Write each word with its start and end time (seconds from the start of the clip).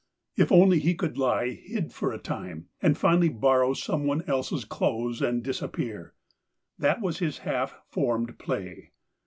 If 0.35 0.51
only 0.51 0.79
he 0.79 0.95
could 0.95 1.15
lie 1.19 1.51
hid 1.51 1.93
for 1.93 2.11
a 2.11 2.17
time, 2.17 2.69
and 2.81 2.97
finally 2.97 3.29
borrow 3.29 3.73
some 3.75 4.05
one 4.07 4.23
else's 4.23 4.65
clothes 4.65 5.21
and 5.21 5.43
disappear— 5.43 6.15
that 6.79 7.01
was 7.01 7.19
his 7.19 7.37
half 7.45 7.75
formed 7.87 8.39
play. 8.39 8.93